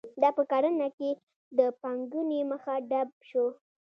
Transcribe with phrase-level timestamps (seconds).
[0.21, 1.09] دا په کرنه کې
[1.57, 3.49] د پانګونې مخه ډپ شوه.